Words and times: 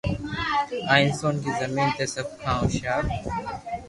اها 0.89 0.95
انسان 1.05 1.35
کي 1.43 1.51
زمين 1.61 1.89
تي 1.97 2.05
سڀ 2.13 2.27
کان 2.41 2.55
هوشيار 2.61 3.03